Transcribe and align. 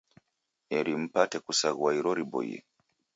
Eri 0.77 0.93
mpate 1.03 1.37
kusaghua 1.45 1.89
iro 1.99 2.11
riboie 2.17 2.57